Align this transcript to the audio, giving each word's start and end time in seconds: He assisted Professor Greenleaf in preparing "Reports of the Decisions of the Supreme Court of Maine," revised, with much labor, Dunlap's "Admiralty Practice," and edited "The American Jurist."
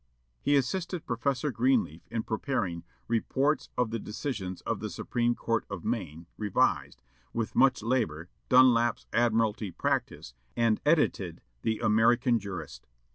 He 0.41 0.55
assisted 0.55 1.05
Professor 1.05 1.51
Greenleaf 1.51 2.07
in 2.09 2.23
preparing 2.23 2.83
"Reports 3.07 3.69
of 3.77 3.91
the 3.91 3.99
Decisions 3.99 4.61
of 4.61 4.79
the 4.79 4.89
Supreme 4.89 5.35
Court 5.35 5.63
of 5.69 5.85
Maine," 5.85 6.25
revised, 6.39 7.03
with 7.33 7.53
much 7.55 7.83
labor, 7.83 8.27
Dunlap's 8.49 9.05
"Admiralty 9.13 9.69
Practice," 9.69 10.33
and 10.57 10.81
edited 10.87 11.39
"The 11.61 11.77
American 11.81 12.39
Jurist." 12.39 12.87